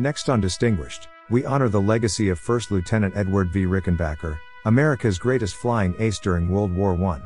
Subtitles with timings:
[0.00, 3.64] Next on Distinguished, we honor the legacy of First Lieutenant Edward V.
[3.64, 7.20] Rickenbacker, America's greatest flying ace during World War I.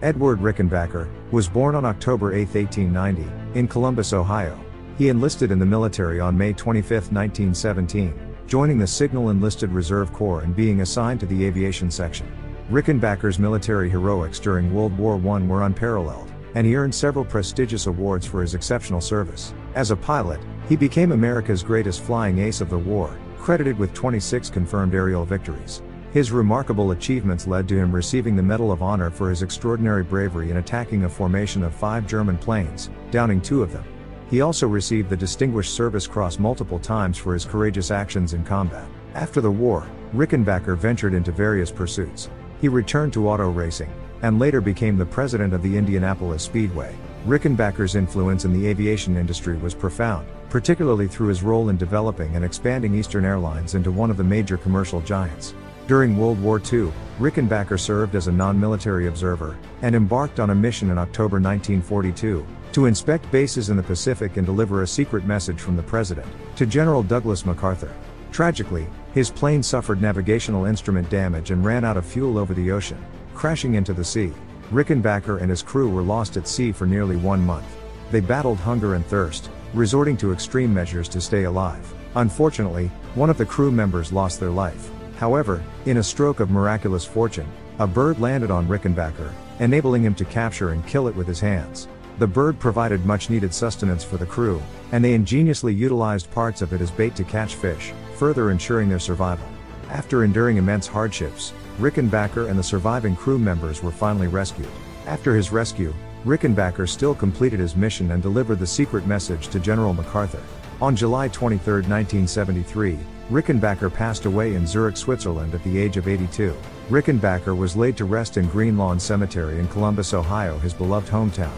[0.00, 4.58] Edward Rickenbacker was born on October 8, 1890, in Columbus, Ohio.
[4.96, 10.40] He enlisted in the military on May 25, 1917, joining the Signal Enlisted Reserve Corps
[10.40, 12.26] and being assigned to the aviation section.
[12.70, 18.26] Rickenbacker's military heroics during World War I were unparalleled, and he earned several prestigious awards
[18.26, 19.54] for his exceptional service.
[19.74, 24.50] As a pilot, he became America's greatest flying ace of the war, credited with 26
[24.50, 25.82] confirmed aerial victories.
[26.12, 30.50] His remarkable achievements led to him receiving the Medal of Honor for his extraordinary bravery
[30.50, 33.84] in attacking a formation of five German planes, downing two of them.
[34.30, 38.88] He also received the Distinguished Service Cross multiple times for his courageous actions in combat.
[39.14, 42.30] After the war, Rickenbacker ventured into various pursuits.
[42.60, 46.94] He returned to auto racing, and later became the president of the Indianapolis Speedway.
[47.26, 52.44] Rickenbacker's influence in the aviation industry was profound, particularly through his role in developing and
[52.44, 55.54] expanding Eastern Airlines into one of the major commercial giants.
[55.86, 60.90] During World War II, Rickenbacker served as a non-military observer, and embarked on a mission
[60.90, 65.76] in October 1942, to inspect bases in the Pacific and deliver a secret message from
[65.76, 67.92] the President, to General Douglas MacArthur.
[68.34, 72.98] Tragically, his plane suffered navigational instrument damage and ran out of fuel over the ocean,
[73.32, 74.32] crashing into the sea.
[74.72, 77.64] Rickenbacker and his crew were lost at sea for nearly one month.
[78.10, 81.94] They battled hunger and thirst, resorting to extreme measures to stay alive.
[82.16, 84.90] Unfortunately, one of the crew members lost their life.
[85.16, 87.46] However, in a stroke of miraculous fortune,
[87.78, 91.86] a bird landed on Rickenbacker, enabling him to capture and kill it with his hands.
[92.16, 94.62] The bird provided much needed sustenance for the crew,
[94.92, 99.00] and they ingeniously utilized parts of it as bait to catch fish, further ensuring their
[99.00, 99.48] survival.
[99.90, 104.68] After enduring immense hardships, Rickenbacker and the surviving crew members were finally rescued.
[105.06, 105.92] After his rescue,
[106.24, 110.42] Rickenbacker still completed his mission and delivered the secret message to General MacArthur.
[110.80, 112.96] On July 23, 1973,
[113.28, 116.54] Rickenbacker passed away in Zurich, Switzerland at the age of 82.
[116.90, 121.50] Rickenbacker was laid to rest in Green Lawn Cemetery in Columbus, Ohio, his beloved hometown.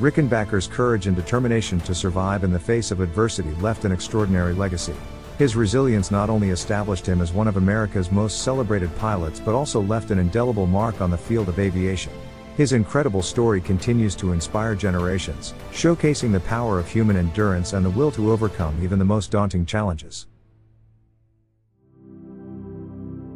[0.00, 4.94] Rickenbacker's courage and determination to survive in the face of adversity left an extraordinary legacy.
[5.36, 9.82] His resilience not only established him as one of America's most celebrated pilots but also
[9.82, 12.12] left an indelible mark on the field of aviation.
[12.56, 17.90] His incredible story continues to inspire generations, showcasing the power of human endurance and the
[17.90, 20.26] will to overcome even the most daunting challenges.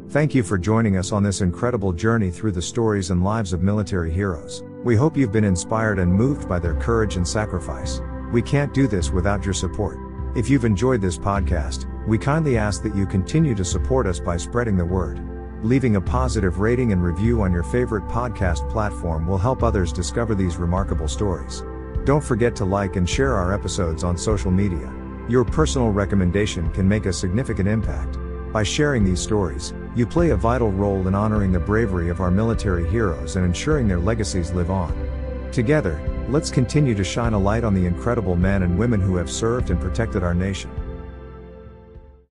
[0.09, 3.61] Thank you for joining us on this incredible journey through the stories and lives of
[3.61, 4.63] military heroes.
[4.85, 8.01] We hope you've been inspired and moved by their courage and sacrifice.
[8.31, 9.97] We can't do this without your support.
[10.35, 14.37] If you've enjoyed this podcast, we kindly ask that you continue to support us by
[14.37, 15.19] spreading the word.
[15.63, 20.35] Leaving a positive rating and review on your favorite podcast platform will help others discover
[20.35, 21.63] these remarkable stories.
[22.03, 24.93] Don't forget to like and share our episodes on social media.
[25.27, 28.19] Your personal recommendation can make a significant impact.
[28.53, 32.29] By sharing these stories, you play a vital role in honoring the bravery of our
[32.29, 34.93] military heroes and ensuring their legacies live on.
[35.53, 39.31] Together, let's continue to shine a light on the incredible men and women who have
[39.31, 40.69] served and protected our nation.